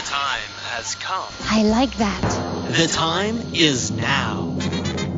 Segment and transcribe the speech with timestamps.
[0.00, 1.28] The time has come.
[1.42, 2.22] I like that.
[2.70, 4.56] The time is now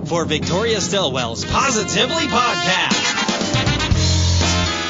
[0.06, 3.01] for Victoria Stilwell's Positively Podcast.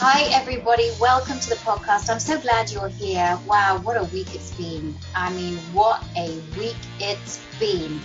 [0.00, 0.92] Hi, everybody.
[1.00, 2.08] Welcome to the podcast.
[2.08, 3.36] I'm so glad you're here.
[3.48, 4.94] Wow, what a week it's been.
[5.12, 8.00] I mean, what a week it's been.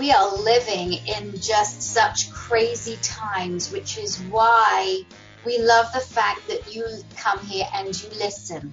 [0.00, 5.02] We are living in just such crazy times, which is why
[5.44, 6.86] we love the fact that you
[7.18, 8.72] come here and you listen.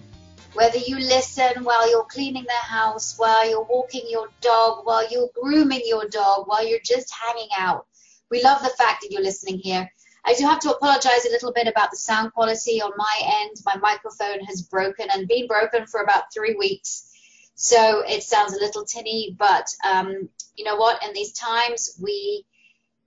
[0.53, 5.30] Whether you listen while you're cleaning the house, while you're walking your dog, while you're
[5.36, 7.86] grooming your dog, while you're just hanging out,
[8.31, 9.91] we love the fact that you're listening here.
[10.25, 13.58] I do have to apologize a little bit about the sound quality on my end.
[13.66, 17.09] My microphone has broken and been broken for about three weeks.
[17.56, 21.03] So it sounds a little tinny, but um, you know what?
[21.03, 22.45] In these times, we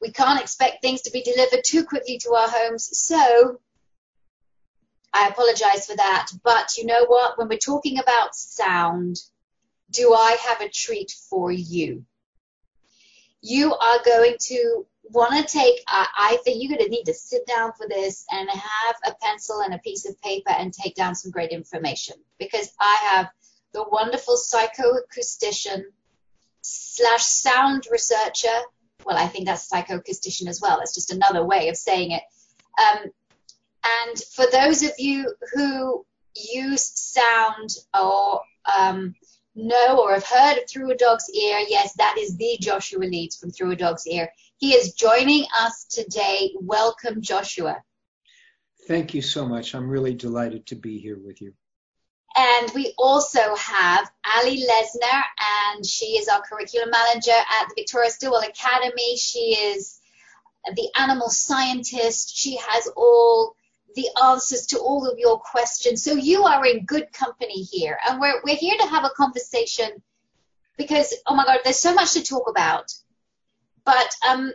[0.01, 2.91] we can't expect things to be delivered too quickly to our homes.
[2.99, 3.61] So
[5.15, 6.29] I apologize for that.
[6.43, 7.39] But you know what?
[7.39, 9.17] When we're talking about sound,
[9.91, 12.05] do I have a treat for you?
[13.43, 17.15] You are going to want to take, uh, I think you're going to need to
[17.15, 20.95] sit down for this and have a pencil and a piece of paper and take
[20.95, 23.31] down some great information because I have
[23.73, 25.83] the wonderful psychoacoustician
[26.63, 28.49] slash sound researcher.
[29.05, 30.79] Well, I think that's psychoacoustician as well.
[30.79, 32.23] That's just another way of saying it.
[32.81, 33.11] Um,
[33.85, 38.41] and for those of you who use sound or
[38.79, 39.15] um,
[39.55, 43.37] know or have heard of Through a Dog's Ear, yes, that is the Joshua Leeds
[43.37, 44.31] from Through a Dog's Ear.
[44.63, 46.53] He is joining us today.
[46.55, 47.83] Welcome, Joshua.
[48.87, 49.75] Thank you so much.
[49.75, 51.53] I'm really delighted to be here with you.
[52.37, 55.23] And we also have Ali Lesner,
[55.75, 59.17] and she is our curriculum manager at the Victoria Stilwell Academy.
[59.17, 59.99] She is
[60.77, 62.37] the animal scientist.
[62.37, 63.57] She has all
[63.97, 66.05] the answers to all of your questions.
[66.05, 67.99] So you are in good company here.
[68.09, 70.01] And we're, we're here to have a conversation
[70.79, 72.93] because, oh my God, there's so much to talk about.
[73.85, 74.53] But um,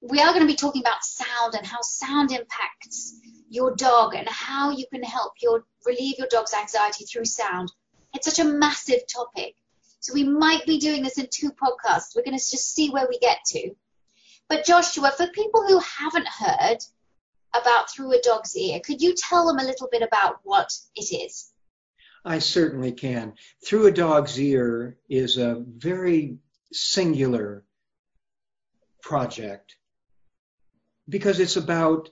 [0.00, 3.18] we are going to be talking about sound and how sound impacts
[3.48, 7.72] your dog and how you can help your relieve your dog's anxiety through sound.
[8.14, 9.54] It's such a massive topic.
[10.00, 12.14] So we might be doing this in two podcasts.
[12.14, 13.74] We're going to just see where we get to.
[14.48, 16.78] But Joshua, for people who haven't heard
[17.54, 21.12] about Through a Dog's Ear, could you tell them a little bit about what it
[21.12, 21.50] is?
[22.24, 23.34] I certainly can.
[23.64, 26.38] Through a Dog's Ear is a very
[26.72, 27.64] singular
[29.06, 29.76] project
[31.08, 32.10] because it's about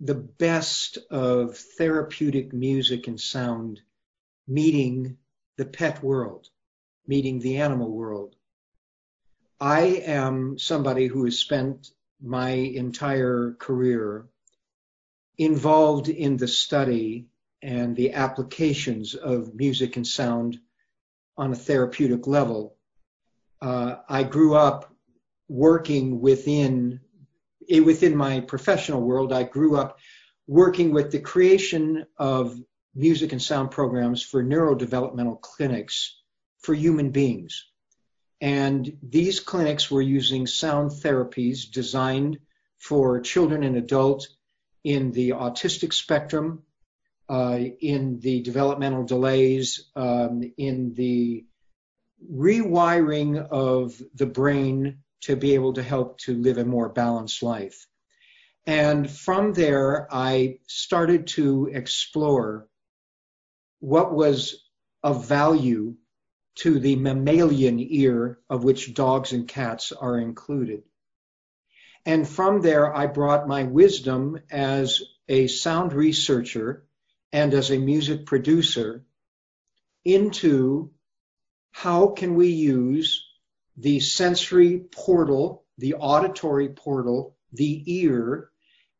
[0.00, 3.80] the best of therapeutic music and sound
[4.48, 5.16] meeting
[5.58, 6.48] the pet world,
[7.06, 8.34] meeting the animal world.
[9.60, 14.26] I am somebody who has spent my entire career
[15.38, 17.28] involved in the study
[17.62, 20.58] and the applications of music and sound
[21.36, 22.74] on a therapeutic level.
[23.60, 24.91] Uh, I grew up
[25.48, 27.00] working within
[27.84, 29.32] within my professional world.
[29.32, 29.98] I grew up
[30.46, 32.58] working with the creation of
[32.94, 36.20] music and sound programs for neurodevelopmental clinics
[36.60, 37.66] for human beings.
[38.40, 42.40] And these clinics were using sound therapies designed
[42.78, 44.28] for children and adults
[44.82, 46.64] in the autistic spectrum,
[47.28, 51.44] uh, in the developmental delays, um, in the
[52.30, 57.86] rewiring of the brain to be able to help to live a more balanced life.
[58.66, 62.68] And from there, I started to explore
[63.80, 64.62] what was
[65.02, 65.96] of value
[66.54, 70.82] to the mammalian ear, of which dogs and cats are included.
[72.04, 76.84] And from there, I brought my wisdom as a sound researcher
[77.32, 79.04] and as a music producer
[80.04, 80.90] into
[81.70, 83.21] how can we use
[83.82, 88.48] the sensory portal, the auditory portal, the ear,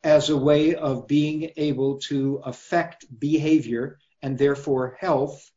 [0.03, 5.49] as a way of being able to affect behavior and therefore health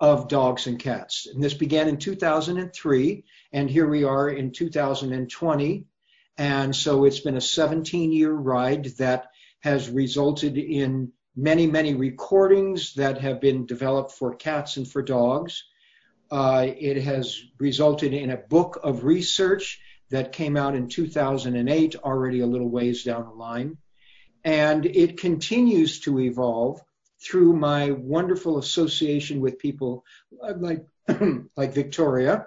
[0.00, 1.28] of dogs and cats.
[1.32, 5.84] And this began in 2003, and here we are in 2020.
[6.36, 9.30] And so it's been a 17 year ride that
[9.60, 15.62] has resulted in many, many recordings that have been developed for cats and for dogs.
[16.30, 19.80] Uh, it has resulted in a book of research
[20.10, 23.76] that came out in 2008, already a little ways down the line.
[24.44, 26.80] And it continues to evolve
[27.20, 30.04] through my wonderful association with people
[30.56, 30.86] like,
[31.56, 32.46] like Victoria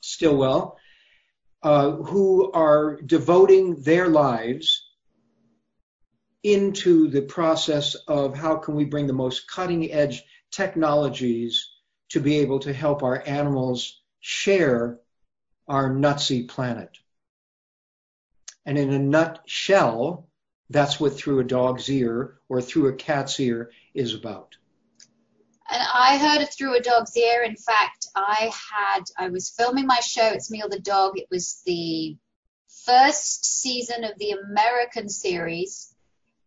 [0.00, 0.78] Stilwell,
[1.62, 4.86] uh, who are devoting their lives
[6.42, 11.73] into the process of how can we bring the most cutting edge technologies
[12.14, 15.00] to be able to help our animals share
[15.66, 16.96] our nutsy planet.
[18.64, 20.28] And in a nutshell,
[20.70, 24.54] that's what through a dog's ear or through a cat's ear is about.
[25.68, 27.42] And I heard it through a dog's ear.
[27.42, 31.18] In fact, I had, I was filming my show, It's Me or the Dog.
[31.18, 32.16] It was the
[32.86, 35.92] first season of the American series.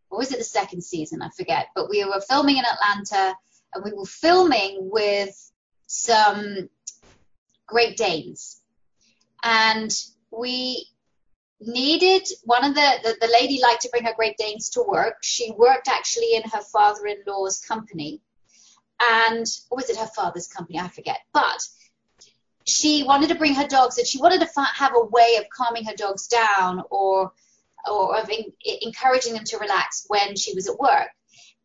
[0.10, 1.22] Or was it the second season?
[1.22, 1.68] I forget.
[1.76, 3.36] But we were filming in Atlanta
[3.74, 5.44] and we were filming with
[5.88, 6.70] some
[7.66, 8.62] Great Danes.
[9.44, 9.92] And
[10.32, 10.88] we
[11.60, 15.16] needed one of the, the, the lady liked to bring her Great Danes to work.
[15.22, 18.22] She worked actually in her father-in-law's company,
[19.02, 20.80] and was it her father's company?
[20.80, 21.20] I forget.
[21.34, 21.62] But
[22.66, 25.86] she wanted to bring her dogs, and she wanted to have a way of calming
[25.86, 27.32] her dogs down, or
[27.90, 28.52] or of in,
[28.82, 31.10] encouraging them to relax when she was at work.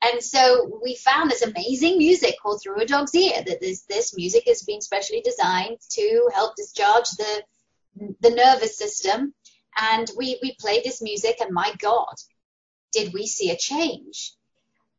[0.02, 3.42] And so we found this amazing music called Through a Dog's Ear.
[3.46, 7.42] That this this music has been specially designed to help discharge the
[8.20, 9.34] the nervous system
[9.80, 12.14] and we, we played this music and my God,
[12.92, 14.34] did we see a change?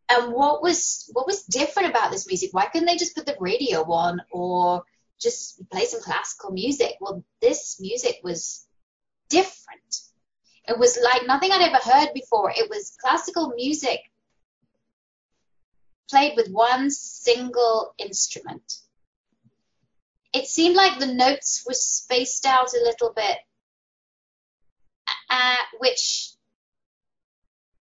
[0.09, 2.50] And what was what was different about this music?
[2.51, 4.83] Why couldn't they just put the radio on or
[5.19, 6.97] just play some classical music?
[7.00, 8.65] Well, this music was
[9.29, 10.01] different.
[10.67, 12.51] It was like nothing I'd ever heard before.
[12.51, 14.00] It was classical music
[16.13, 18.74] played with one single instrument.
[20.33, 23.38] It seemed like the notes were spaced out a little bit
[25.33, 26.30] uh, which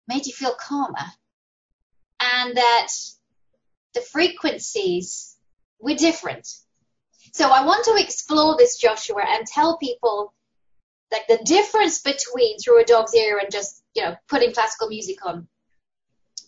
[0.09, 1.07] made you feel calmer,
[2.21, 2.89] and that
[3.95, 5.37] the frequencies
[5.81, 6.49] were different.
[7.33, 10.35] So I want to explore this, Joshua, and tell people
[11.13, 15.25] like the difference between through a dog's ear and just you know putting classical music
[15.25, 15.47] on.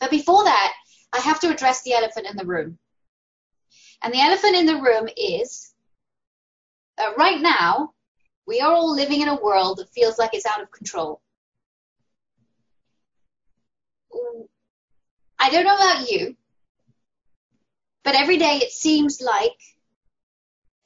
[0.00, 0.72] But before that,
[1.12, 2.78] I have to address the elephant in the room.
[4.02, 5.72] And the elephant in the room is
[6.98, 7.92] uh, right now
[8.46, 11.20] we are all living in a world that feels like it's out of control.
[15.38, 16.34] I don't know about you,
[18.04, 19.58] but every day it seems like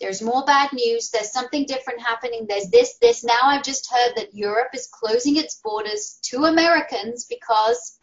[0.01, 3.23] there's more bad news, there's something different happening, there's this, this.
[3.23, 8.01] Now I've just heard that Europe is closing its borders to Americans because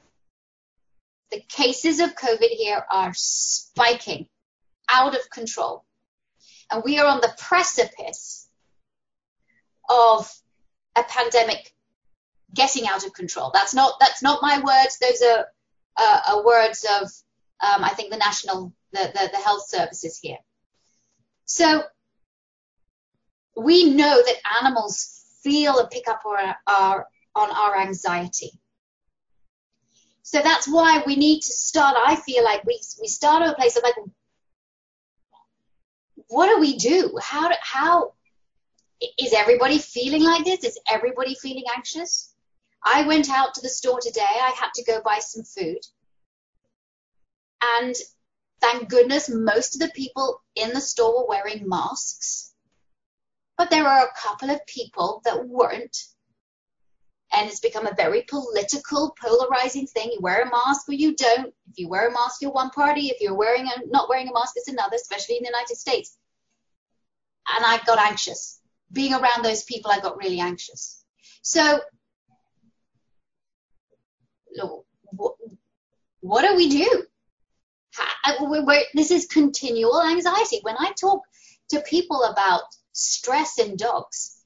[1.32, 4.28] the cases of COVID here are spiking
[4.90, 5.86] out of control.
[6.72, 8.48] And we are on the precipice
[9.90, 10.32] of
[10.96, 11.74] a pandemic
[12.54, 13.52] getting out of control.
[13.54, 14.98] That's not that's not my words.
[15.00, 15.46] Those are,
[15.98, 17.04] uh, are words of
[17.62, 20.38] um, I think the national the, the, the health services here.
[21.46, 21.84] So
[23.56, 28.52] we know that animals feel and pick up our, our, on our anxiety.
[30.32, 31.98] So that's why we need to start.
[31.98, 33.96] I feel like we we start at a place of like,
[36.28, 37.18] what do we do?
[37.20, 38.14] How do, how
[39.18, 40.64] is everybody feeling like this?
[40.64, 42.36] Is everybody feeling anxious?
[42.84, 44.22] I went out to the store today.
[44.22, 45.80] I had to go buy some food.
[47.80, 47.96] And
[48.62, 52.54] thank goodness most of the people in the store were wearing masks.
[53.58, 55.98] But there are a couple of people that weren't.
[57.34, 60.12] And it's become a very political, polarizing thing.
[60.12, 61.54] You wear a mask or you don't.
[61.70, 63.08] If you wear a mask, you're one party.
[63.08, 66.18] If you're wearing a, not wearing a mask, it's another, especially in the United States.
[67.56, 68.60] And I got anxious
[68.92, 71.04] being around those people, I got really anxious.
[71.42, 71.80] So,
[74.56, 75.36] look, what,
[76.22, 77.04] what do we do?
[77.92, 80.60] How, we're, we're, this is continual anxiety.
[80.62, 81.22] When I talk
[81.70, 84.38] to people about stress in dogs,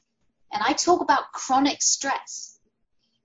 [0.52, 2.53] and I talk about chronic stress,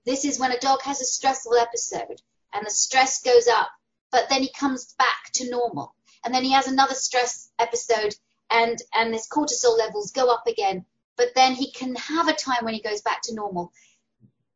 [0.09, 2.21] this is when a dog has a stressful episode
[2.53, 3.69] and the stress goes up,
[4.11, 5.93] but then he comes back to normal.
[6.25, 8.15] And then he has another stress episode
[8.49, 10.85] and, and his cortisol levels go up again
[11.19, 13.73] but then he can have a time when he goes back to normal.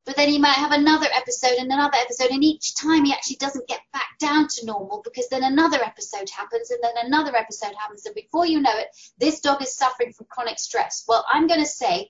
[0.05, 3.35] But then he might have another episode and another episode, and each time he actually
[3.35, 7.73] doesn't get back down to normal because then another episode happens and then another episode
[7.77, 8.05] happens.
[8.05, 11.03] And before you know it, this dog is suffering from chronic stress.
[11.05, 12.09] Well, I'm going to say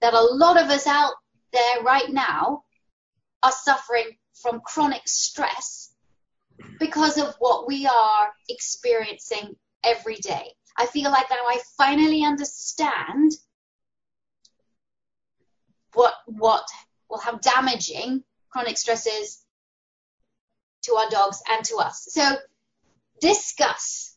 [0.00, 1.12] that a lot of us out
[1.52, 2.64] there right now
[3.42, 5.92] are suffering from chronic stress
[6.78, 10.52] because of what we are experiencing every day.
[10.76, 13.32] I feel like now I finally understand
[15.94, 16.64] what what
[17.08, 19.42] well how damaging chronic stress is
[20.82, 22.06] to our dogs and to us.
[22.10, 22.36] So
[23.20, 24.16] discuss.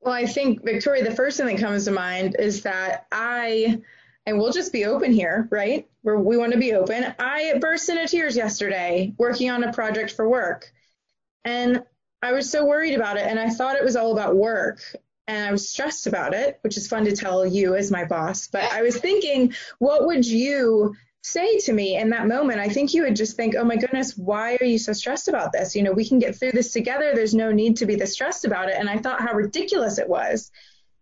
[0.00, 3.80] Well, I think Victoria, the first thing that comes to mind is that I
[4.26, 5.88] and we'll just be open here, right?
[6.02, 7.14] Where we want to be open.
[7.18, 10.72] I burst into tears yesterday working on a project for work.
[11.44, 11.84] And
[12.22, 14.80] I was so worried about it and I thought it was all about work
[15.28, 18.48] and I was stressed about it, which is fun to tell you as my boss.
[18.48, 22.60] But I was thinking, what would you say to me in that moment?
[22.60, 25.52] I think you would just think, oh my goodness, why are you so stressed about
[25.52, 25.74] this?
[25.74, 27.12] You know, we can get through this together.
[27.14, 28.76] There's no need to be this stressed about it.
[28.78, 30.50] And I thought how ridiculous it was.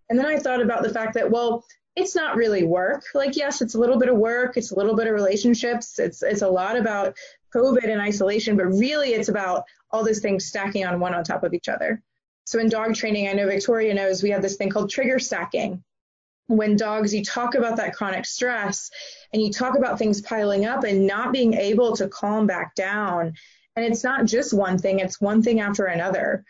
[0.09, 1.65] And then I thought about the fact that, well,
[1.97, 3.05] it's not really work.
[3.15, 6.23] Like, yes, it's a little bit of work, it's a little bit of relationships, it's
[6.23, 7.17] it's a lot about
[7.55, 11.45] COVID and isolation, but really it's about all those things stacking on one on top
[11.45, 12.03] of each other.
[12.47, 15.83] So in dog training, I know Victoria knows we have this thing called trigger stacking.
[16.47, 18.91] When dogs, you talk about that chronic stress
[19.33, 23.33] and you talk about things piling up and not being able to calm back down.
[23.77, 26.45] And it's not just one thing, it's one thing after another.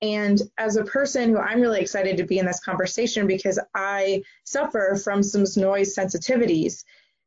[0.00, 4.22] And as a person who I'm really excited to be in this conversation because I
[4.44, 6.84] suffer from some noise sensitivities.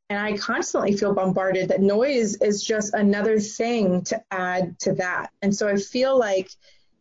[0.09, 5.31] And I constantly feel bombarded that noise is just another thing to add to that.
[5.41, 6.49] And so I feel like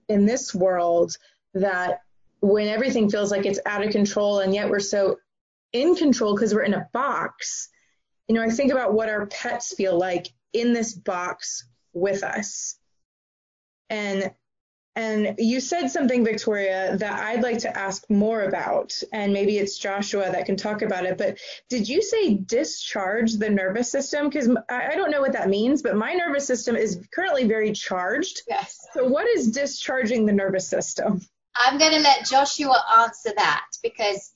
[0.09, 1.17] in this world
[1.55, 2.03] that
[2.41, 5.19] when everything feels like it's out of control and yet we're so
[5.73, 7.69] in control because we're in a box,
[8.29, 12.77] you know, I think about what our pets feel like in this box with us.
[13.89, 14.31] And
[14.97, 19.79] and you said something, Victoria, that I'd like to ask more about, and maybe it's
[19.79, 21.17] Joshua that can talk about it.
[21.17, 24.29] But did you say discharge the nervous system?
[24.29, 28.43] Because I don't know what that means, but my nervous system is currently very charged.
[28.49, 28.85] Yes.
[28.93, 31.21] So, what is discharging the nervous system?
[31.55, 34.33] I'm going to let Joshua answer that because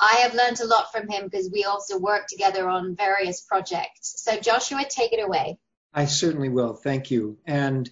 [0.00, 4.14] I have learned a lot from him because we also work together on various projects.
[4.16, 5.58] So, Joshua, take it away.
[5.94, 6.74] I certainly will.
[6.74, 7.38] Thank you.
[7.46, 7.88] And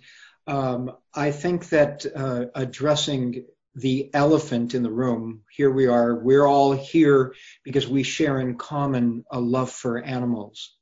[0.47, 6.47] um, I think that uh, addressing the elephant in the room, here we are, we're
[6.47, 7.35] all here
[7.65, 10.77] because we share in common a love for animals.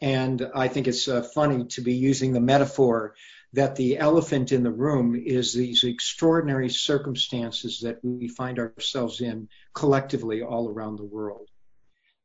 [0.00, 3.14] And I think it's uh, funny to be using the metaphor
[3.52, 9.48] that the elephant in the room is these extraordinary circumstances that we find ourselves in
[9.74, 11.48] collectively all around the world.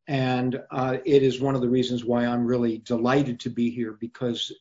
[0.07, 3.95] And uh, it is one of the reasons why I'm really delighted to be here
[3.97, 4.51] because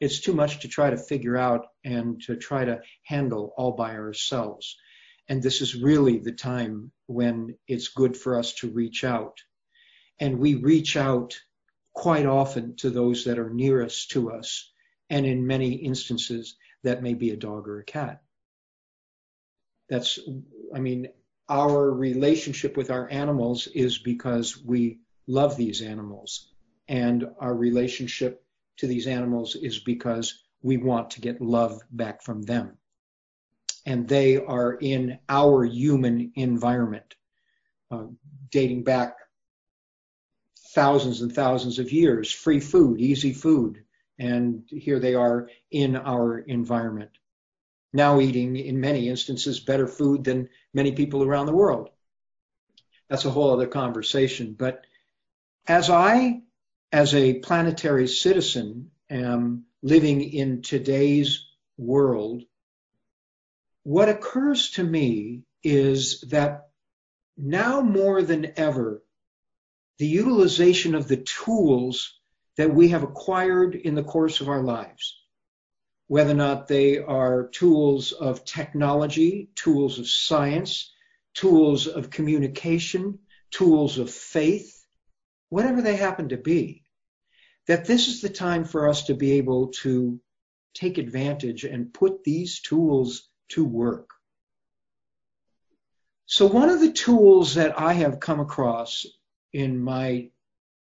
[0.00, 3.94] it's too much to try to figure out and to try to handle all by
[3.96, 4.76] ourselves.
[5.28, 9.38] And this is really the time when it's good for us to reach out.
[10.18, 11.38] And we reach out
[11.92, 14.70] quite often to those that are nearest to us.
[15.10, 18.22] And in many instances, that may be a dog or a cat.
[19.88, 20.18] That's,
[20.74, 21.08] I mean,
[21.48, 26.52] our relationship with our animals is because we love these animals.
[26.88, 28.44] And our relationship
[28.78, 32.78] to these animals is because we want to get love back from them.
[33.86, 37.14] And they are in our human environment,
[37.90, 38.06] uh,
[38.50, 39.16] dating back
[40.74, 43.84] thousands and thousands of years, free food, easy food.
[44.18, 47.10] And here they are in our environment.
[47.92, 51.88] Now eating, in many instances, better food than many people around the world.
[53.08, 54.54] That's a whole other conversation.
[54.58, 54.84] But
[55.66, 56.42] as I
[56.92, 62.42] as a planetary citizen am living in today's world,
[63.82, 66.68] what occurs to me is that
[67.36, 69.02] now more than ever,
[69.98, 72.18] the utilization of the tools
[72.56, 75.20] that we have acquired in the course of our lives,
[76.06, 80.92] whether or not they are tools of technology, tools of science,
[81.34, 84.77] tools of communication, tools of faith,
[85.48, 86.84] whatever they happen to be,
[87.66, 90.20] that this is the time for us to be able to
[90.74, 94.10] take advantage and put these tools to work.
[96.26, 99.06] So one of the tools that I have come across
[99.52, 100.30] in my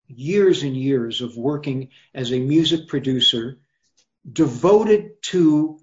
[0.07, 3.59] years and years of working as a music producer
[4.29, 5.79] devoted to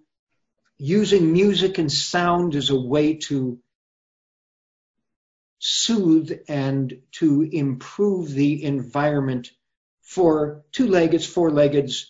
[0.79, 3.61] using music and sound as a way to
[5.65, 9.53] soothe and to improve the environment
[10.03, 12.07] for two-leggeds, four-leggeds,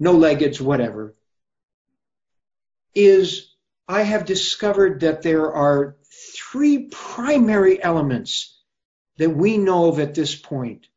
[0.00, 1.14] no-leggeds, whatever,
[2.92, 3.54] is
[3.86, 8.60] I have discovered that there are three primary elements
[9.18, 10.88] that we know of at this point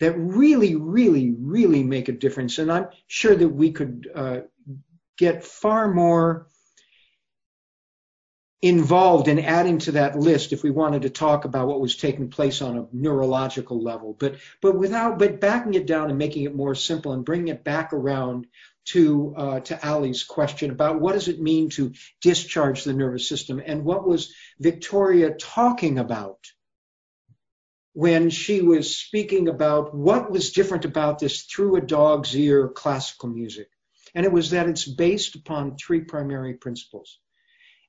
[0.00, 2.56] that really, really, really make a difference.
[2.56, 4.40] And I'm sure that we could uh,
[5.18, 6.46] get far more
[8.60, 12.28] involved in adding to that list if we wanted to talk about what was taking
[12.28, 14.16] place on a neurological level.
[14.18, 17.62] But but without but backing it down and making it more simple and bringing it
[17.62, 18.46] back around
[18.86, 23.62] to uh, to Ali's question about what does it mean to discharge the nervous system
[23.64, 26.38] and what was Victoria talking about
[27.92, 33.28] when she was speaking about what was different about this through a dog's ear classical
[33.28, 33.68] music.
[34.14, 37.18] And it was that it's based upon three primary principles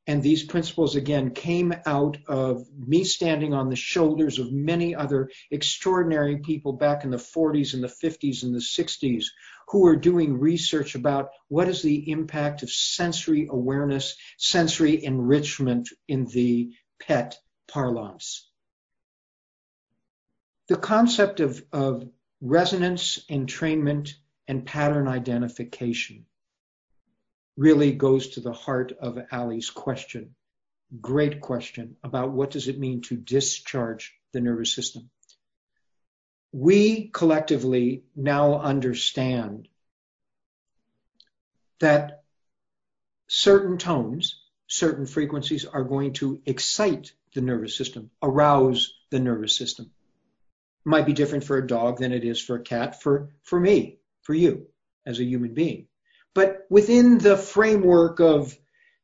[0.10, 5.30] and these principles, again, came out of me standing on the shoulders of many other
[5.51, 9.25] extraordinary people back in the 40s and the 50s and the 60s
[9.68, 16.25] who were doing research about what is the impact of sensory awareness, sensory enrichment in
[16.25, 17.38] the pet
[17.68, 18.50] parlance.
[20.70, 22.10] The concept of, of
[22.42, 24.16] resonance, entrainment,
[24.48, 26.25] and pattern identification
[27.60, 30.34] really goes to the heart of Ali's question.
[31.01, 35.10] Great question about what does it mean to discharge the nervous system.
[36.54, 39.68] We collectively now understand
[41.82, 42.24] that
[43.28, 49.92] certain tones, certain frequencies are going to excite the nervous system, arouse the nervous system.
[50.86, 53.60] It might be different for a dog than it is for a cat, for, for
[53.60, 54.68] me, for you
[55.06, 55.88] as a human being.
[56.33, 58.57] But within the framework of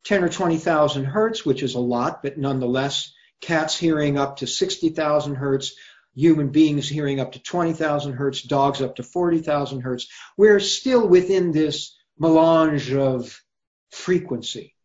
[0.05, 5.35] 10 or 20,000 hertz, which is a lot, but nonetheless, cats hearing up to 60,000
[5.35, 5.75] hertz,
[6.13, 11.51] human beings hearing up to 20,000 hertz, dogs up to 40,000 hertz, we're still within
[11.51, 13.41] this melange of
[13.91, 14.75] frequency.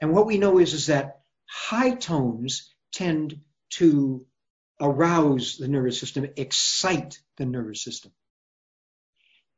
[0.00, 4.26] And what we know is, is that high tones tend to
[4.80, 8.12] arouse the nervous system, excite the nervous system.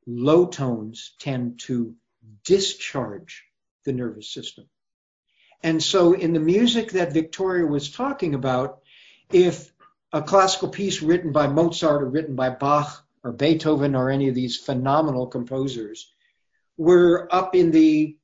[0.07, 1.95] Low tones tend to
[2.44, 3.44] discharge
[3.85, 4.68] the nervous system.
[5.62, 8.80] And so in the music that Victoria was talking about,
[9.32, 9.73] if
[10.12, 14.34] a classical piece written by Mozart or written by Bach or Beethoven or any of
[14.34, 16.12] these phenomenal composers
[16.76, 18.17] were up in the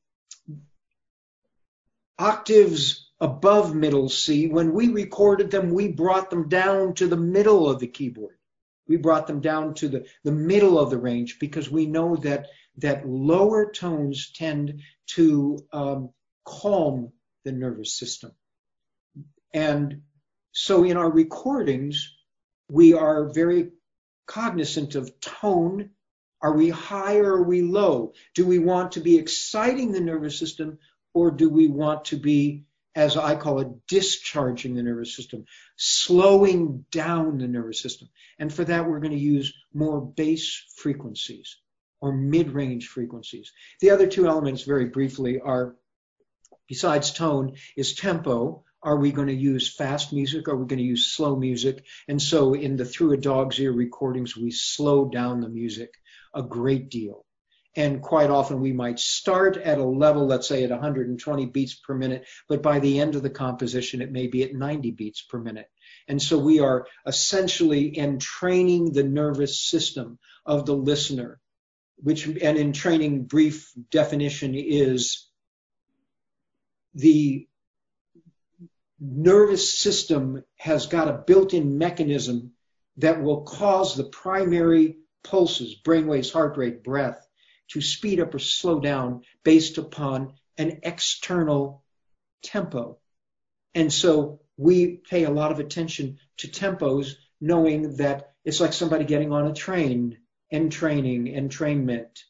[2.19, 7.69] octaves above middle C, when we recorded them, we brought them down to the middle
[7.69, 8.37] of the keyboard.
[8.87, 12.47] We brought them down to the, the middle of the range because we know that
[12.79, 16.11] that lower tones tend to um,
[16.45, 17.13] calm
[17.45, 18.33] the nervous system.
[19.53, 20.03] And
[20.53, 22.15] so in our recordings,
[22.69, 23.71] we are very
[24.27, 25.91] cognizant of tone.
[26.41, 28.13] Are we high or are we low?
[28.35, 30.79] Do we want to be exciting the nervous system
[31.13, 35.45] or do we want to be, as I call it, discharging the nervous system,
[35.77, 38.09] slowing down the nervous system?
[38.39, 41.57] And for that, we're going to use more bass frequencies
[42.05, 43.51] or mid-range frequencies.
[43.81, 45.75] The other two elements, very briefly, are
[46.69, 48.63] besides tone, is tempo.
[48.83, 50.47] Are we going to use fast music?
[50.47, 51.83] Are we going to use slow music?
[52.07, 55.95] And so in the Through a Dog's Ear recordings, we slow down the music
[56.35, 57.25] a great deal.
[57.75, 61.95] And quite often we might start at a level, let's say at 120 beats per
[61.95, 65.39] minute, but by the end of the composition, it may be at 90 beats per
[65.39, 65.71] minute.
[66.07, 71.41] And so we are essentially entraining the nervous system of the listener
[72.05, 75.27] which and entraining brief definition is
[76.95, 77.49] the
[79.01, 82.53] nervous system has got a built-in mechanism
[82.99, 87.27] that will cause the primary pulses, brainwaves, heart rate, breath,
[87.69, 91.83] to speed up or slow down based upon an external
[92.43, 92.99] tempo.
[93.75, 99.07] And so we pay a lot of attention to tempos, knowing that it's like somebody
[99.07, 100.19] getting on a train
[100.55, 102.23] entraining, entrainment.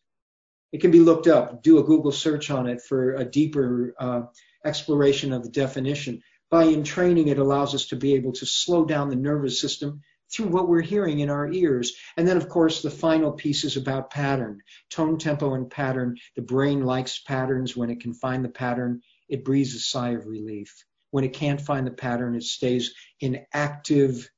[0.73, 1.63] It can be looked up.
[1.63, 4.23] Do a Google search on it for a deeper uh,
[4.65, 6.23] exploration of the definition.
[6.51, 10.01] By entraining, it allows us to be able to slow down the nervous system
[10.33, 11.95] through what we're hearing in our ears.
[12.17, 14.61] And then, of course, the final piece is about pattern,
[14.91, 16.17] tone, tempo, and pattern.
[16.35, 17.77] The brain likes patterns.
[17.77, 20.85] When it can find the pattern, it breathes a sigh of relief.
[21.11, 24.29] When it can't find the pattern, it stays in active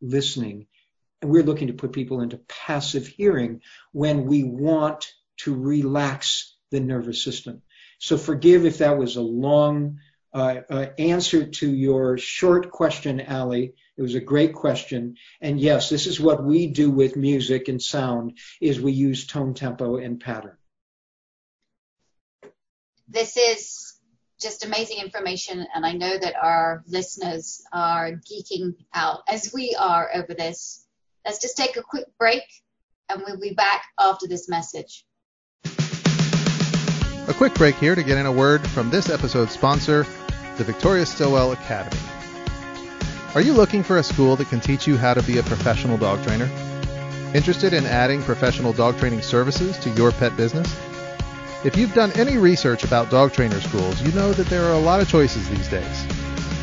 [0.00, 0.66] listening
[1.22, 6.80] and we're looking to put people into passive hearing when we want to relax the
[6.80, 7.62] nervous system.
[7.98, 10.00] So forgive if that was a long
[10.34, 13.74] uh, uh, answer to your short question, Ali.
[13.96, 15.16] It was a great question.
[15.40, 19.54] And yes, this is what we do with music and sound is we use tone,
[19.54, 20.56] tempo, and pattern.
[23.08, 23.94] This is
[24.40, 30.10] just amazing information, and I know that our listeners are geeking out as we are
[30.12, 30.81] over this.
[31.24, 32.42] Let's just take a quick break
[33.08, 35.04] and we'll be back after this message.
[37.28, 40.04] A quick break here to get in a word from this episode's sponsor,
[40.56, 42.00] the Victoria Stilwell Academy.
[43.34, 45.96] Are you looking for a school that can teach you how to be a professional
[45.96, 46.50] dog trainer?
[47.34, 50.76] Interested in adding professional dog training services to your pet business?
[51.64, 54.80] If you've done any research about dog trainer schools, you know that there are a
[54.80, 56.06] lot of choices these days.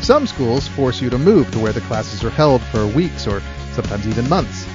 [0.04, 3.42] Some schools force you to move to where the classes are held for weeks or
[3.72, 4.66] sometimes even months.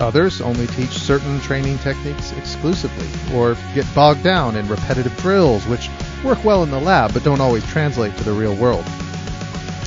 [0.00, 3.06] Others only teach certain training techniques exclusively,
[3.36, 5.90] or get bogged down in repetitive drills which
[6.24, 8.84] work well in the lab but don't always translate to the real world.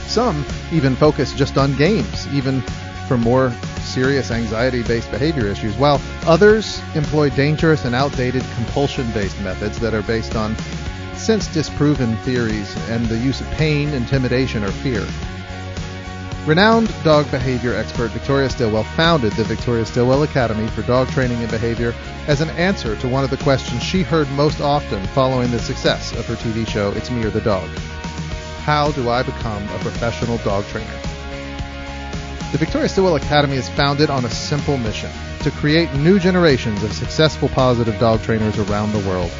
[0.07, 2.61] Some even focus just on games, even
[3.07, 9.39] for more serious anxiety based behavior issues, while others employ dangerous and outdated compulsion based
[9.41, 10.55] methods that are based on
[11.15, 15.05] since disproven theories and the use of pain, intimidation, or fear.
[16.45, 21.49] Renowned dog behavior expert Victoria Stilwell founded the Victoria Stilwell Academy for Dog Training and
[21.49, 21.91] Behavior
[22.27, 26.11] as an answer to one of the questions she heard most often following the success
[26.11, 27.67] of her TV show It's Me or the Dog.
[28.61, 30.99] How do I become a professional dog trainer?
[32.51, 36.93] The Victoria Stilwell Academy is founded on a simple mission to create new generations of
[36.93, 39.31] successful positive dog trainers around the world.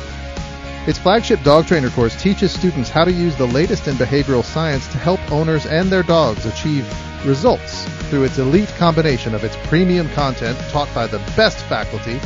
[0.87, 4.87] Its flagship dog trainer course teaches students how to use the latest in behavioral science
[4.89, 6.87] to help owners and their dogs achieve
[7.25, 12.19] results through its elite combination of its premium content taught by the best faculty,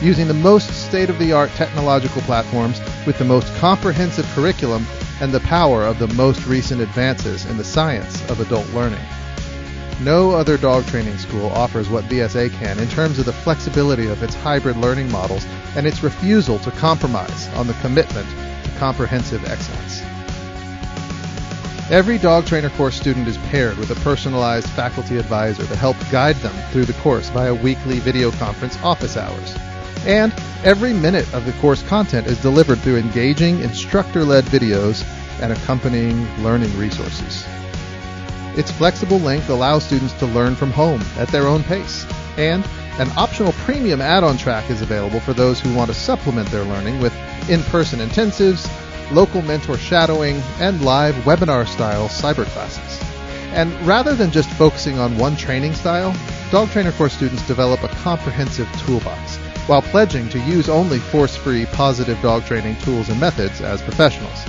[0.00, 4.86] using the most state of the art technological platforms with the most comprehensive curriculum
[5.20, 9.04] and the power of the most recent advances in the science of adult learning.
[10.00, 14.22] No other dog training school offers what VSA can in terms of the flexibility of
[14.22, 18.28] its hybrid learning models and its refusal to compromise on the commitment
[18.64, 20.02] to comprehensive excellence.
[21.90, 26.36] Every dog trainer course student is paired with a personalized faculty advisor to help guide
[26.36, 29.56] them through the course via weekly video conference office hours.
[30.06, 30.32] And
[30.62, 35.02] every minute of the course content is delivered through engaging instructor led videos
[35.40, 37.44] and accompanying learning resources.
[38.58, 42.04] Its flexible length allows students to learn from home at their own pace.
[42.36, 42.66] And
[42.98, 46.64] an optional premium add on track is available for those who want to supplement their
[46.64, 47.14] learning with
[47.48, 48.68] in person intensives,
[49.12, 53.00] local mentor shadowing, and live webinar style cyber classes.
[53.52, 56.12] And rather than just focusing on one training style,
[56.50, 59.36] Dog Trainer Course students develop a comprehensive toolbox
[59.68, 64.44] while pledging to use only force free positive dog training tools and methods as professionals.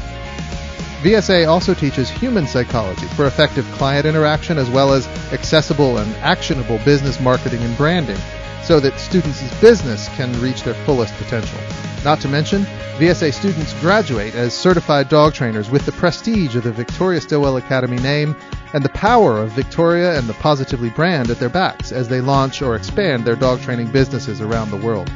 [1.01, 6.77] VSA also teaches human psychology for effective client interaction as well as accessible and actionable
[6.79, 8.17] business marketing and branding
[8.63, 11.57] so that students' business can reach their fullest potential.
[12.03, 12.63] Not to mention,
[12.97, 17.97] VSA students graduate as certified dog trainers with the prestige of the Victoria Stilwell Academy
[17.99, 18.35] name
[18.73, 22.62] and the power of Victoria and the Positively brand at their backs as they launch
[22.62, 25.09] or expand their dog training businesses around the world.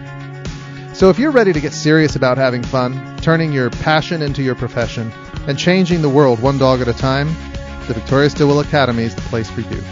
[0.94, 4.54] So if you're ready to get serious about having fun, turning your passion into your
[4.54, 5.12] profession,
[5.48, 7.30] and changing the world one dog at a time,
[7.88, 9.84] the Victoria Stilwell Academy is the place for you.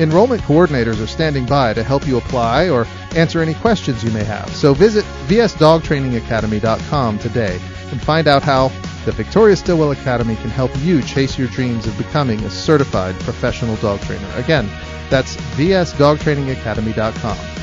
[0.00, 2.84] Enrollment coordinators are standing by to help you apply or
[3.14, 4.52] answer any questions you may have.
[4.56, 7.60] So visit vsdogtrainingacademy.com today
[7.90, 8.72] and find out how
[9.04, 13.76] the Victoria Stilwell Academy can help you chase your dreams of becoming a certified professional
[13.76, 14.28] dog trainer.
[14.34, 14.68] Again,
[15.10, 17.59] that's vsdogtrainingacademy.com.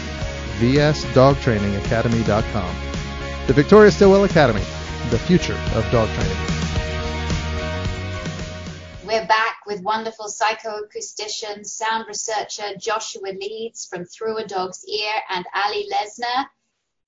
[0.59, 2.75] vsdogtrainingacademy.com.
[3.45, 4.63] The Victoria Stilwell Academy,
[5.11, 6.37] the future of dog training.
[9.05, 15.45] We're back with wonderful psychoacoustician, sound researcher Joshua Leeds from Through a Dog's Ear and
[15.53, 16.47] Ali Lesner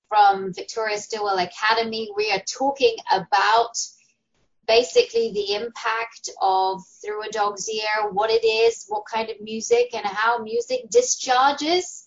[0.08, 2.12] from Victoria Stilwell Academy.
[2.16, 3.76] We are talking about
[4.68, 9.92] basically the impact of Through a Dog's Ear, what it is, what kind of music,
[9.92, 12.06] and how music discharges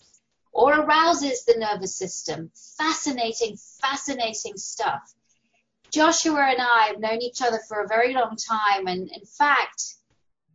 [0.54, 2.50] or arouses the nervous system.
[2.78, 5.02] Fascinating, fascinating stuff.
[5.90, 9.94] Joshua and I have known each other for a very long time, and in fact,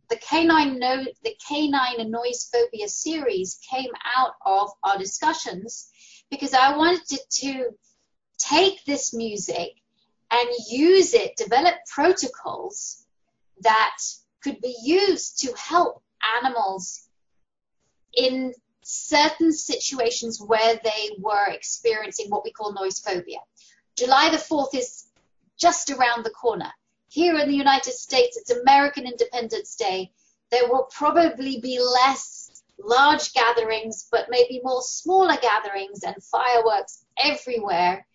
[0.08, 5.90] the canine no, the canine noise phobia series came out of our discussions
[6.30, 7.70] because I wanted to
[8.38, 9.70] take this music
[10.30, 13.06] and use it, develop protocols
[13.60, 13.96] that
[14.42, 16.02] could be used to help
[16.42, 17.06] animals
[18.14, 23.38] in certain situations where they were experiencing what we call noise phobia.
[23.96, 25.06] July the 4th is
[25.58, 26.70] just around the corner.
[27.08, 30.12] Here in the United States, it's American Independence Day.
[30.50, 38.06] There will probably be less large gatherings, but maybe more smaller gatherings and fireworks everywhere.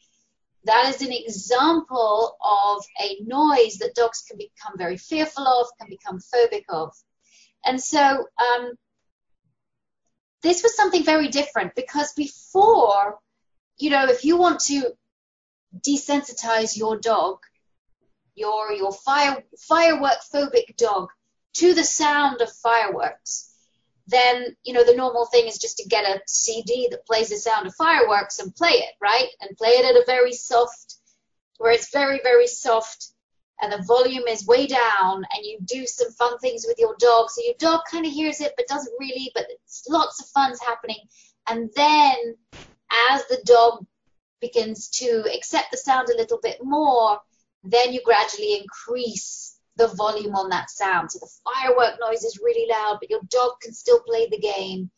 [0.64, 5.90] That is an example of a noise that dogs can become very fearful of, can
[5.90, 6.96] become phobic of.
[7.66, 8.72] And so um,
[10.46, 13.20] this was something very different because before,
[13.78, 14.94] you know, if you want to
[15.82, 17.40] desensitize your dog,
[18.36, 21.10] your your fire firework phobic dog
[21.54, 23.54] to the sound of fireworks,
[24.08, 27.38] then you know the normal thing is just to get a CD that plays the
[27.38, 29.30] sound of fireworks and play it, right?
[29.42, 30.96] And play it at a very soft,
[31.58, 33.08] where it's very very soft,
[33.62, 37.30] and the volume is way down, and you do some fun things with your dog,
[37.30, 39.48] so your dog kind of hears it but doesn't really, but
[39.90, 41.00] lots of fun's happening,
[41.48, 42.16] and then
[43.12, 43.86] as the dog
[44.42, 47.20] begins to accept the sound a little bit more,
[47.64, 51.12] then you gradually increase the volume on that sound.
[51.12, 54.90] So the firework noise is really loud, but your dog can still play the game.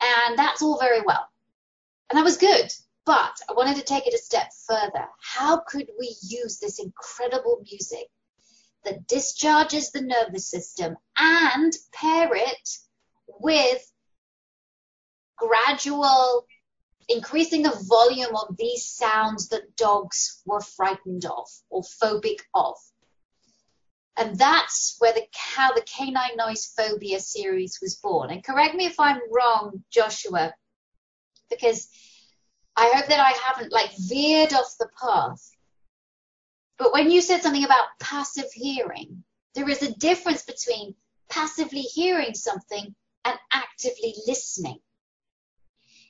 [0.00, 1.26] And that's all very well.
[2.10, 2.70] And that was good.
[3.06, 5.06] But I wanted to take it a step further.
[5.20, 8.08] How could we use this incredible music
[8.84, 12.68] that discharges the nervous system and pair it
[13.40, 13.90] with
[15.36, 16.46] gradual
[17.08, 22.76] increasing the volume of these sounds that dogs were frightened of or phobic of.
[24.16, 28.30] And that's where the how the canine noise phobia series was born.
[28.30, 30.54] And correct me if I'm wrong, Joshua,
[31.50, 31.88] because
[32.76, 35.50] I hope that I haven't like veered off the path.
[36.76, 39.22] But when you said something about passive hearing,
[39.54, 40.94] there is a difference between
[41.28, 44.80] passively hearing something and actively listening.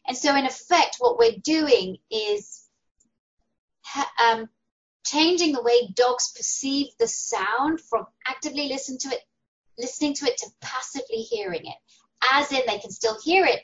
[0.06, 2.66] And so, in effect, what we're doing is
[4.18, 4.48] um,
[5.04, 9.20] changing the way dogs perceive the sound from actively listen to it,
[9.78, 11.76] listening to it to passively hearing it.
[12.32, 13.60] As in, they can still hear it,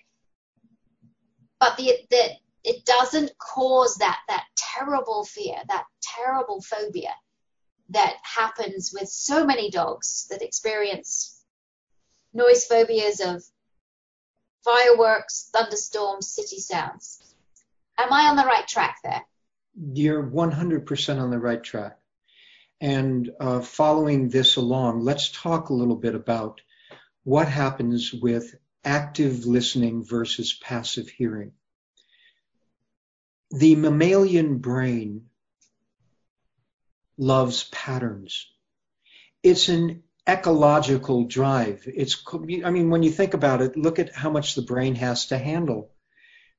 [1.58, 2.30] but the, the
[2.64, 7.14] it doesn't cause that that terrible fear, that terrible phobia
[7.90, 11.42] that happens with so many dogs that experience
[12.32, 13.42] noise phobias of
[14.64, 17.34] fireworks, thunderstorms, city sounds.
[17.98, 19.22] Am I on the right track there?
[19.74, 21.98] You're 100% on the right track.
[22.80, 26.60] And uh, following this along, let's talk a little bit about
[27.24, 31.52] what happens with active listening versus passive hearing.
[33.50, 35.26] The mammalian brain
[37.18, 38.46] loves patterns.
[39.42, 41.82] It's an ecological drive.
[41.86, 45.26] It's, I mean, when you think about it, look at how much the brain has
[45.26, 45.90] to handle.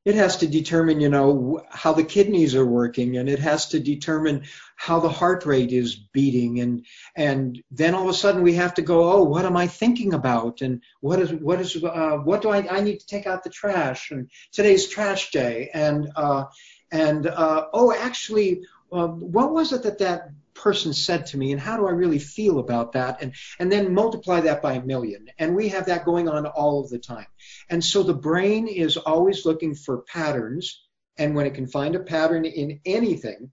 [0.03, 3.79] It has to determine, you know, how the kidneys are working, and it has to
[3.79, 8.55] determine how the heart rate is beating, and and then all of a sudden we
[8.55, 12.17] have to go, oh, what am I thinking about, and what is what is uh,
[12.23, 16.09] what do I I need to take out the trash, and today's trash day, and
[16.15, 16.45] uh,
[16.91, 21.61] and uh, oh, actually, uh, what was it that that person said to me and
[21.61, 23.21] how do I really feel about that?
[23.21, 25.27] And and then multiply that by a million.
[25.39, 27.27] And we have that going on all of the time.
[27.69, 30.83] And so the brain is always looking for patterns.
[31.17, 33.51] And when it can find a pattern in anything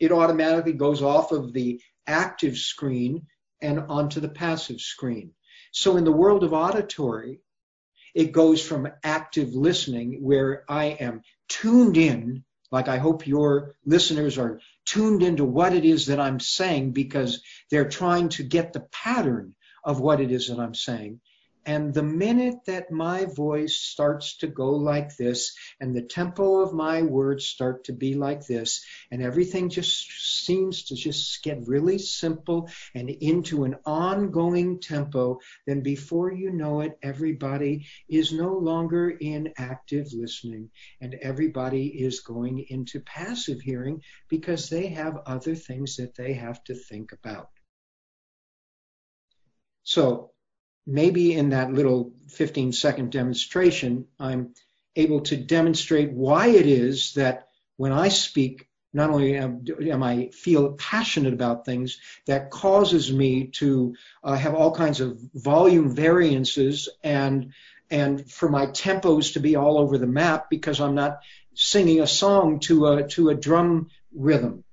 [0.00, 3.26] it automatically goes off of the active screen
[3.60, 5.32] and onto the passive screen.
[5.72, 7.40] So in the world of auditory
[8.12, 14.38] it goes from active listening where I am tuned in like I hope your listeners
[14.38, 18.86] are tuned into what it is that I'm saying because they're trying to get the
[18.92, 19.54] pattern
[19.84, 21.20] of what it is that I'm saying.
[21.70, 26.74] And the minute that my voice starts to go like this, and the tempo of
[26.74, 31.98] my words start to be like this, and everything just seems to just get really
[31.98, 39.08] simple and into an ongoing tempo, then before you know it, everybody is no longer
[39.08, 45.98] in active listening, and everybody is going into passive hearing because they have other things
[45.98, 47.48] that they have to think about.
[49.84, 50.29] So
[50.90, 54.54] maybe in that little 15 second demonstration, I'm
[54.96, 60.30] able to demonstrate why it is that when I speak, not only am, am I
[60.30, 66.88] feel passionate about things, that causes me to uh, have all kinds of volume variances
[67.02, 67.52] and
[67.92, 71.20] and for my tempos to be all over the map because I'm not
[71.54, 74.64] singing a song to a to a drum rhythm.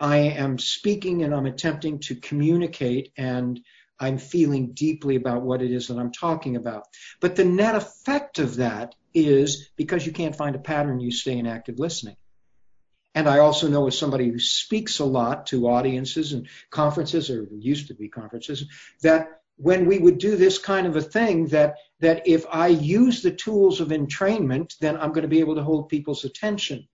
[0.00, 3.60] I am speaking and I'm attempting to communicate and
[4.00, 6.84] I'm feeling deeply about what it is that I'm talking about.
[7.20, 11.38] But the net effect of that is because you can't find a pattern, you stay
[11.38, 12.16] in active listening.
[13.14, 17.46] And I also know as somebody who speaks a lot to audiences and conferences, or
[17.50, 18.66] used to be conferences,
[19.02, 23.22] that when we would do this kind of a thing, that that if I use
[23.22, 26.88] the tools of entrainment, then I'm going to be able to hold people's attention.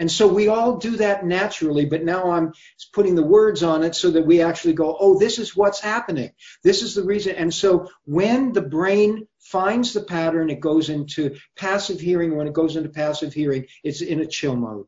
[0.00, 2.52] And so we all do that naturally, but now I'm
[2.92, 6.30] putting the words on it so that we actually go, oh, this is what's happening.
[6.64, 7.36] This is the reason.
[7.36, 12.34] And so when the brain finds the pattern, it goes into passive hearing.
[12.36, 14.86] When it goes into passive hearing, it's in a chill mode,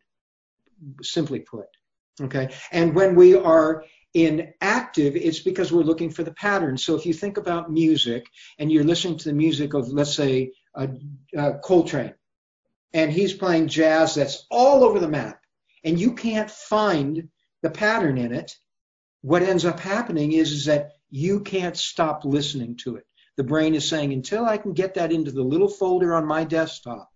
[1.03, 1.67] simply put.
[2.21, 2.49] Okay.
[2.73, 6.77] And when we are in active, it's because we're looking for the pattern.
[6.77, 8.27] So if you think about music
[8.59, 10.53] and you're listening to the music of, let's say,
[11.63, 12.15] Coltrane,
[12.95, 15.41] and he's playing jazz that's all over the map,
[15.85, 17.29] and you can't find
[17.63, 18.53] the pattern in it,
[19.23, 23.05] what ends up happening is, is that you can't stop listening to it.
[23.37, 26.45] The brain is saying, until I can get that into the little folder on my
[26.45, 27.09] desktop,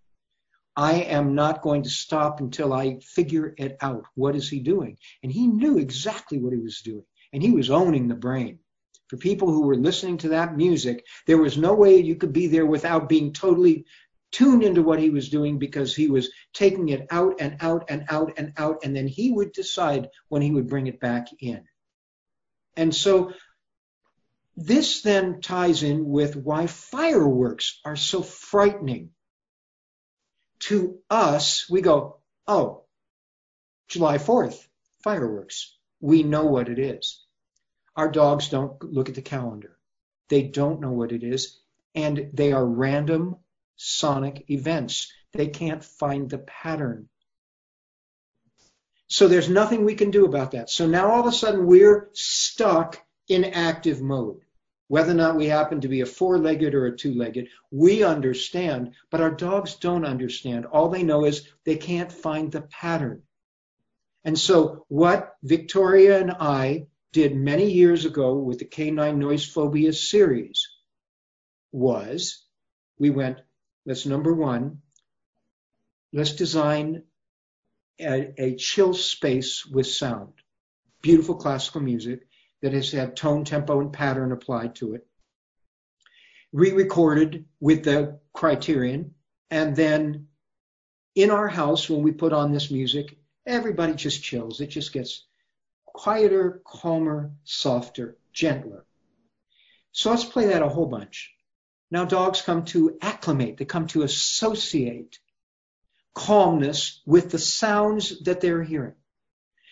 [0.77, 4.05] I am not going to stop until I figure it out.
[4.15, 4.99] What is he doing?
[5.23, 8.59] And he knew exactly what he was doing, and he was owning the brain.
[9.09, 12.47] For people who were listening to that music, there was no way you could be
[12.47, 13.87] there without being totally
[14.33, 18.05] tuned into what he was doing because he was taking it out and out and
[18.09, 21.65] out and out, and then he would decide when he would bring it back in.
[22.77, 23.33] And so
[24.57, 29.11] this then ties in with why fireworks are so frightening
[30.61, 32.85] to us, we go, oh,
[33.89, 34.67] July 4th,
[35.03, 35.77] fireworks.
[36.01, 37.23] We know what it is.
[37.95, 39.77] Our dogs don't look at the calendar.
[40.29, 41.59] They don't know what it is.
[41.95, 43.37] And they are random
[43.77, 45.13] sonic events.
[45.33, 47.09] They can't find the pattern.
[49.09, 50.69] So there's nothing we can do about that.
[50.69, 54.41] So now all of a sudden we're stuck in active mode
[54.89, 58.05] whether or not we happen to be a four legged or a two legged, we
[58.05, 60.67] understand, but our dogs don't understand.
[60.67, 63.23] All they know is they can't find the pattern.
[64.25, 69.93] And so, what Victoria and I did many years ago with the Canine Noise Phobia
[69.93, 70.69] series
[71.73, 72.45] was
[72.99, 73.39] we went,
[73.87, 74.83] let's number one,
[76.13, 77.05] let's design
[78.01, 80.33] a, a chill space with sound.
[81.01, 82.27] Beautiful classical music
[82.63, 85.07] that has had tone, tempo, and pattern applied to it,
[86.53, 89.15] re-recorded with the criterion,
[89.51, 90.27] and then
[91.15, 94.61] in our house when we put on this music, everybody just chills.
[94.61, 95.25] It just gets
[95.85, 98.85] quieter, calmer, softer, gentler.
[99.93, 101.36] So let's play that a whole bunch.
[101.91, 105.19] Now dogs come to acclimate, they come to associate
[106.15, 108.95] calmness with the sounds that they're hearing.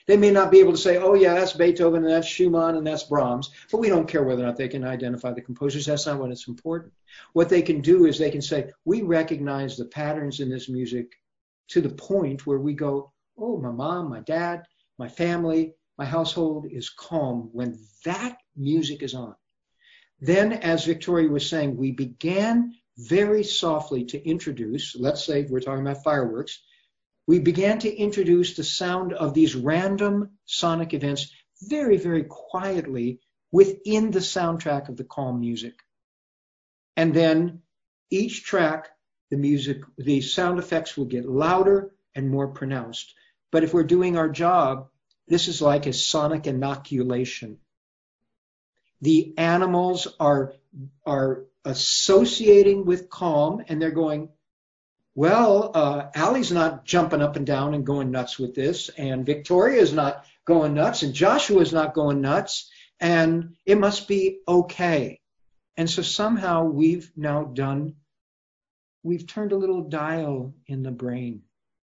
[0.06, 2.86] They may not be able to say, oh, yeah, that's Beethoven and that's Schumann and
[2.86, 5.86] that's Brahms, but we don't care whether or not they can identify the composers.
[5.86, 6.92] That's not what it's important.
[7.32, 11.12] What they can do is they can say, we recognize the patterns in this music
[11.68, 14.66] to the point where we go, oh, my mom, my dad,
[14.98, 19.34] my family, my household is calm when that music is on.
[20.24, 25.86] Then, as Victoria was saying, we began very softly to introduce, let's say we're talking
[25.86, 26.62] about fireworks,
[27.26, 31.30] we began to introduce the sound of these random sonic events
[31.68, 33.20] very, very quietly
[33.52, 35.74] within the soundtrack of the calm music.
[36.96, 37.60] And then
[38.08, 38.88] each track,
[39.30, 43.12] the music, the sound effects will get louder and more pronounced.
[43.52, 44.88] But if we're doing our job,
[45.28, 47.58] this is like a sonic inoculation.
[49.04, 50.54] The animals are,
[51.04, 54.30] are associating with calm and they're going,
[55.14, 59.92] well, uh, Allie's not jumping up and down and going nuts with this, and Victoria's
[59.92, 65.20] not going nuts, and Joshua's not going nuts, and it must be okay.
[65.76, 67.96] And so somehow we've now done,
[69.02, 71.42] we've turned a little dial in the brain.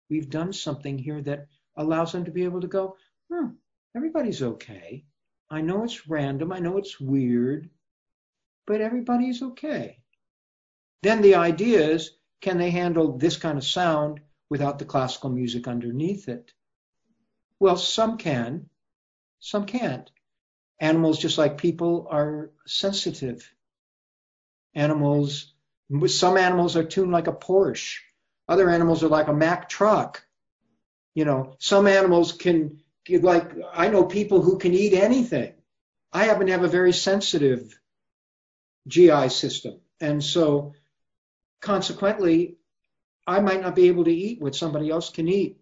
[0.08, 1.46] We've done something here that
[1.76, 2.96] allows them to be able to go,
[3.30, 3.50] hmm,
[3.94, 5.04] everybody's okay.
[5.52, 7.68] I know it's random, I know it's weird,
[8.66, 9.98] but everybody's okay.
[11.02, 12.10] Then the idea is,
[12.40, 16.52] can they handle this kind of sound without the classical music underneath it?
[17.60, 18.70] Well, some can,
[19.40, 20.10] some can't.
[20.80, 23.52] Animals, just like people, are sensitive.
[24.74, 25.52] Animals,
[26.06, 27.98] some animals are tuned like a Porsche.
[28.48, 30.24] Other animals are like a Mack truck.
[31.14, 35.54] You know, some animals can, like, I know people who can eat anything.
[36.12, 37.78] I happen to have a very sensitive
[38.88, 39.80] GI system.
[40.00, 40.74] And so
[41.62, 42.56] Consequently,
[43.24, 45.58] I might not be able to eat what somebody else can eat.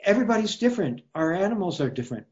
[0.00, 1.02] Everybody's different.
[1.14, 2.26] Our animals are different.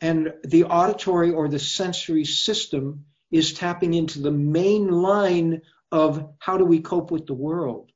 [0.00, 5.60] And the auditory or the sensory system is tapping into the main line
[5.92, 7.92] of how do we cope with the world.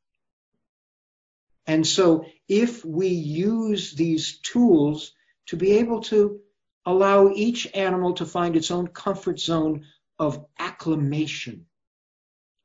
[1.66, 5.12] And so if we use these tools
[5.46, 6.38] to be able to
[6.84, 9.86] allow each animal to find its own comfort zone
[10.18, 11.64] of acclimation,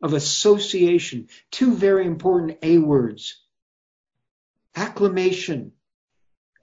[0.02, 1.30] of association.
[1.52, 3.42] Two very important A words.
[4.76, 5.72] Acclimation,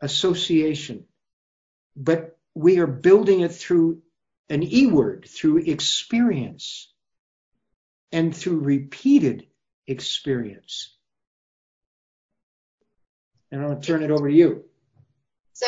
[0.02, 1.06] association.
[1.96, 4.02] But we are building it through
[4.50, 6.92] an E word, through experience
[8.12, 9.46] and through repeated
[9.86, 10.94] experience.
[13.54, 14.64] And I'm going to turn it over to you.
[15.52, 15.66] So,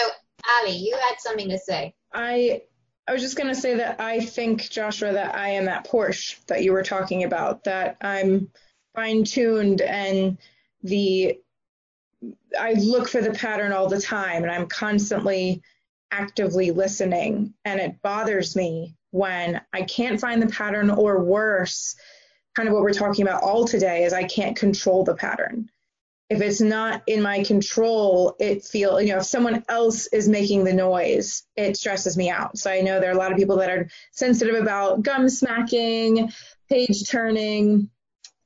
[0.58, 1.94] Ali, you had something to say.
[2.12, 2.62] I
[3.06, 6.44] I was just going to say that I think Joshua that I am that Porsche
[6.46, 8.50] that you were talking about that I'm
[8.96, 10.36] fine tuned and
[10.82, 11.38] the
[12.58, 15.62] I look for the pattern all the time and I'm constantly
[16.10, 21.94] actively listening and it bothers me when I can't find the pattern or worse
[22.56, 25.70] kind of what we're talking about all today is I can't control the pattern
[26.28, 30.64] if it's not in my control, it feel you know if someone else is making
[30.64, 32.58] the noise, it stresses me out.
[32.58, 36.32] So I know there are a lot of people that are sensitive about gum smacking,
[36.68, 37.90] page turning,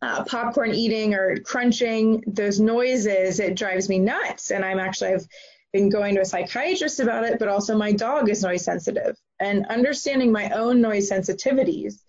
[0.03, 2.23] uh, popcorn eating, or crunching.
[2.27, 4.51] Those noises, it drives me nuts.
[4.51, 5.27] And I'm actually I've
[5.73, 9.65] been going to a psychiatrist about it, but also my dog is noise sensitive, and
[9.67, 12.03] understanding my own noise sensitivities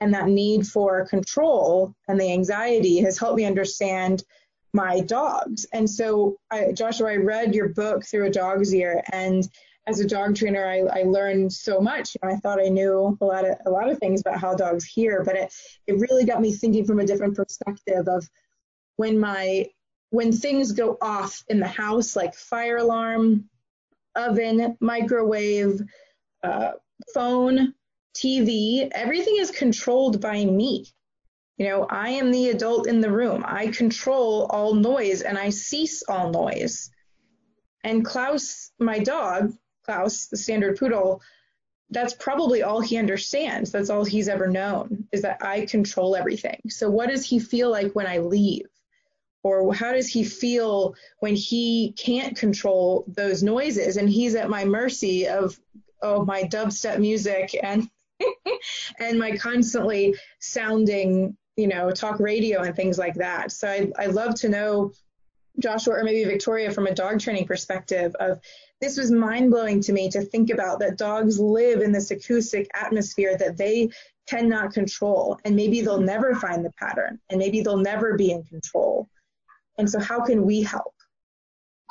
[0.00, 4.22] and that need for control and the anxiety has helped me understand
[4.74, 5.66] my dogs.
[5.72, 9.48] And so, I, Joshua, I read your book through a dog's ear, and
[9.86, 12.14] as a dog trainer, I, I learned so much.
[12.14, 14.54] You know, I thought I knew a lot of a lot of things about how
[14.54, 15.54] dogs hear, but it
[15.86, 18.28] it really got me thinking from a different perspective of
[18.96, 19.66] when my
[20.10, 23.48] when things go off in the house, like fire alarm,
[24.14, 25.80] oven, microwave,
[26.42, 26.72] uh,
[27.12, 27.74] phone,
[28.16, 30.86] TV, everything is controlled by me.
[31.56, 33.44] You know, I am the adult in the room.
[33.46, 36.90] I control all noise and I cease all noise.
[37.84, 39.52] And Klaus, my dog,
[39.84, 41.22] Klaus, the standard poodle,
[41.90, 43.70] that's probably all he understands.
[43.70, 46.60] That's all he's ever known is that I control everything.
[46.68, 48.66] So, what does he feel like when I leave?
[49.44, 54.64] Or how does he feel when he can't control those noises and he's at my
[54.64, 55.60] mercy of,
[56.02, 57.88] oh, my dubstep music and
[58.98, 63.52] and my constantly sounding you know, talk radio and things like that.
[63.52, 64.92] So I, I love to know,
[65.60, 68.40] Joshua, or maybe Victoria, from a dog training perspective, of
[68.80, 72.68] this was mind blowing to me to think about that dogs live in this acoustic
[72.74, 73.90] atmosphere that they
[74.28, 78.42] cannot control, and maybe they'll never find the pattern, and maybe they'll never be in
[78.44, 79.08] control.
[79.78, 80.94] And so, how can we help?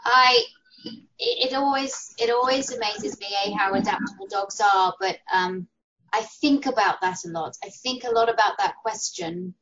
[0.03, 0.43] I
[0.83, 5.67] it, it always it always amazes me a how adaptable dogs are, but um,
[6.13, 7.57] I think about that a lot.
[7.63, 9.55] I think a lot about that question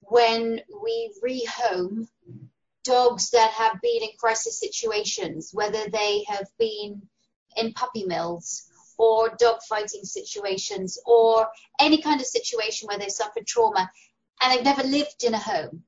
[0.00, 2.08] when we rehome
[2.84, 7.02] dogs that have been in crisis situations, whether they have been
[7.56, 8.64] in puppy mills
[8.96, 11.48] or dog fighting situations or
[11.80, 13.90] any kind of situation where they suffered trauma
[14.40, 15.82] and they've never lived in a home.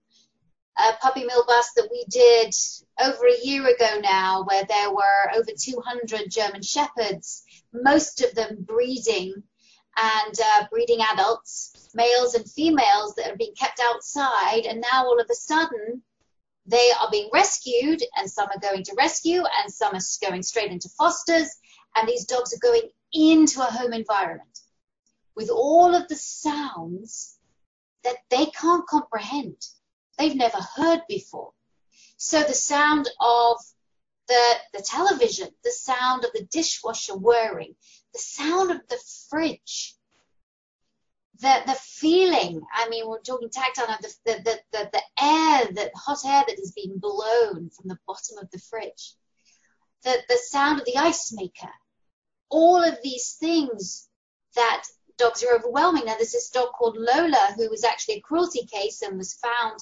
[0.79, 2.55] A puppy mill bus that we did
[3.03, 8.59] over a year ago now, where there were over 200 German Shepherds, most of them
[8.61, 9.43] breeding
[9.97, 15.21] and uh, breeding adults, males and females that are being kept outside, and now all
[15.21, 16.03] of a sudden
[16.67, 20.71] they are being rescued, and some are going to rescue, and some are going straight
[20.71, 21.51] into fosters,
[21.97, 24.61] and these dogs are going into a home environment
[25.35, 27.39] with all of the sounds
[28.05, 29.57] that they can't comprehend.
[30.19, 31.53] They've never heard before.
[32.17, 33.57] So the sound of
[34.29, 37.75] the, the television, the sound of the dishwasher whirring,
[38.13, 38.99] the sound of the
[39.31, 39.95] fridge,
[41.41, 42.63] the the feeling.
[42.75, 43.97] I mean, we're talking tactile now.
[44.01, 47.99] The the the, the, the air, the hot air that is being blown from the
[48.07, 49.15] bottom of the fridge,
[50.05, 51.73] the the sound of the ice maker.
[52.51, 54.09] All of these things
[54.55, 54.85] that
[55.17, 56.05] dogs are overwhelming.
[56.05, 59.79] Now, there's this dog called Lola who was actually a cruelty case and was found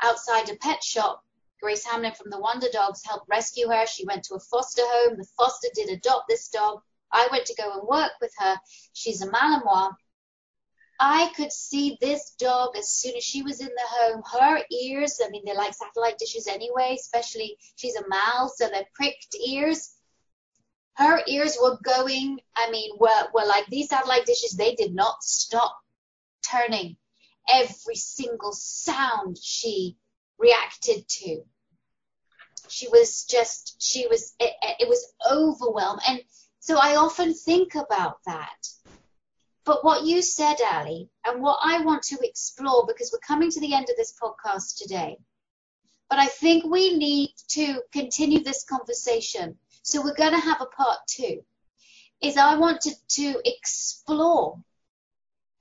[0.00, 1.24] outside a pet shop.
[1.60, 3.86] Grace Hamlin from the Wonder Dogs helped rescue her.
[3.86, 5.16] She went to a foster home.
[5.16, 6.82] The foster did adopt this dog.
[7.14, 8.56] I went to go and work with her.
[8.92, 9.92] She's a Malinois.
[11.00, 14.22] I could see this dog as soon as she was in the home.
[14.32, 18.86] Her ears, I mean, they're like satellite dishes anyway, especially she's a Mal, so they're
[18.94, 19.94] pricked ears.
[20.96, 24.52] Her ears were going, I mean, were, were like these satellite dishes.
[24.52, 25.76] They did not stop
[26.48, 26.96] turning.
[27.48, 29.96] Every single sound she
[30.38, 31.42] reacted to.
[32.68, 36.00] She was just, she was, it, it was overwhelmed.
[36.08, 36.20] And
[36.66, 38.68] so I often think about that.
[39.66, 43.60] But what you said, Ali, and what I want to explore, because we're coming to
[43.60, 45.18] the end of this podcast today,
[46.08, 49.58] but I think we need to continue this conversation.
[49.82, 51.44] So we're going to have a part two.
[52.22, 54.58] Is I want to, to explore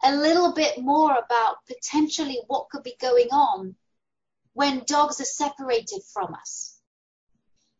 [0.05, 3.75] a little bit more about potentially what could be going on
[4.53, 6.79] when dogs are separated from us.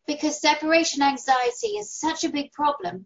[0.08, 3.06] Because separation anxiety is such a big problem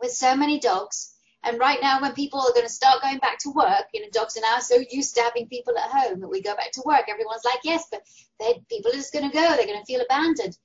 [0.00, 1.14] with so many dogs.
[1.44, 4.08] And right now, when people are going to start going back to work, you know,
[4.12, 6.82] dogs are now so used to having people at home that we go back to
[6.84, 7.04] work.
[7.08, 8.02] Everyone's like, yes, but
[8.68, 9.56] people are just going to go.
[9.56, 10.58] They're going to feel abandoned.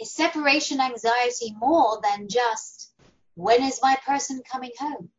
[0.00, 2.92] Is separation anxiety more than just
[3.38, 5.10] When is my person coming home?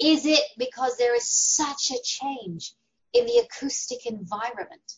[0.00, 2.74] Is it because there is such a change
[3.12, 4.92] in the acoustic environment?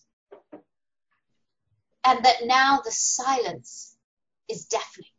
[2.03, 3.95] And that now the silence
[4.49, 5.11] is deafening.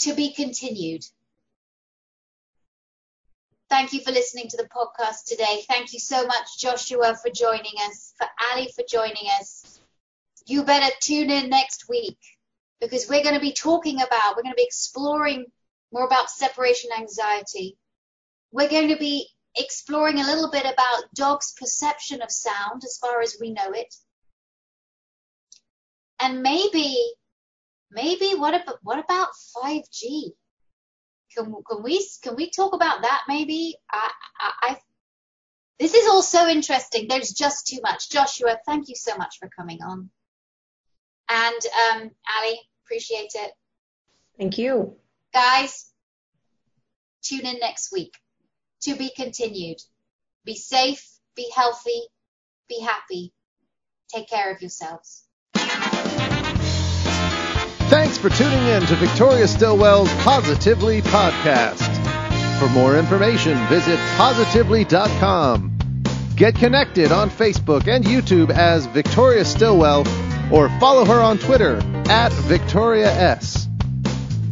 [0.00, 1.04] To be continued.
[3.68, 5.62] Thank you for listening to the podcast today.
[5.68, 9.80] Thank you so much, Joshua, for joining us, for Ali for joining us.
[10.46, 12.16] You better tune in next week
[12.80, 15.46] because we're going to be talking about, we're going to be exploring
[15.92, 17.76] more about separation anxiety.
[18.52, 23.20] We're going to be exploring a little bit about dogs' perception of sound as far
[23.20, 23.94] as we know it.
[26.20, 26.96] And maybe,
[27.90, 30.32] maybe what about, what about 5G?
[31.36, 33.76] Can, can we can we talk about that maybe?
[33.92, 34.10] I,
[34.40, 34.76] I, I
[35.78, 37.06] this is all so interesting.
[37.06, 38.10] There's just too much.
[38.10, 40.10] Joshua, thank you so much for coming on.
[41.28, 41.60] And
[41.92, 43.52] um, Ali, appreciate it.
[44.38, 44.96] Thank you.
[45.32, 45.92] Guys,
[47.22, 48.14] tune in next week.
[48.82, 49.78] To be continued.
[50.44, 52.02] Be safe, be healthy,
[52.68, 53.32] be happy.
[54.08, 55.27] Take care of yourselves.
[58.08, 61.78] Thanks for tuning in to Victoria Stilwell's Positively podcast.
[62.58, 65.78] For more information, visit positively.com.
[66.34, 70.08] Get connected on Facebook and YouTube as Victoria Stillwell
[70.50, 73.66] or follow her on Twitter at Victoria S.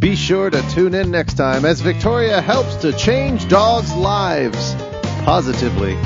[0.00, 4.74] Be sure to tune in next time as Victoria helps to change dogs' lives
[5.24, 5.96] positively.